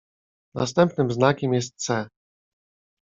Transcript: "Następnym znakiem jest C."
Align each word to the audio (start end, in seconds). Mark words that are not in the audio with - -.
"Następnym 0.55 1.11
znakiem 1.11 1.53
jest 1.53 1.75
C." 1.75 2.07